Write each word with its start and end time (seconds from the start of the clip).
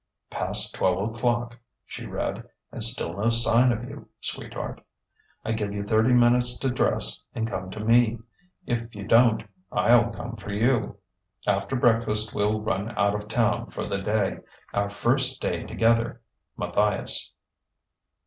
"Past 0.31 0.73
twelve 0.73 1.13
o'clock," 1.15 1.59
she 1.85 2.07
read, 2.07 2.43
"_and 2.73 2.81
still 2.83 3.13
no 3.13 3.29
sign 3.29 3.71
of 3.71 3.83
you, 3.87 4.09
sweetheart. 4.19 4.81
I 5.45 5.51
give 5.51 5.71
you 5.73 5.83
thirty 5.83 6.11
minutes 6.11 6.57
to 6.57 6.71
dress 6.71 7.21
and 7.35 7.47
come 7.47 7.69
to 7.69 7.79
me. 7.79 8.17
If 8.65 8.95
you 8.95 9.07
don't, 9.07 9.43
I'll 9.71 10.09
come 10.11 10.37
for 10.37 10.49
you. 10.51 10.97
After 11.45 11.75
breakfast, 11.75 12.33
we'll 12.33 12.61
run 12.61 12.97
out 12.97 13.13
of 13.13 13.27
town 13.27 13.67
for 13.69 13.85
the 13.85 14.01
day 14.01 14.39
our 14.73 14.89
first 14.89 15.39
day 15.39 15.67
together!_ 15.67 16.17
MATTHIAS." 16.57 17.33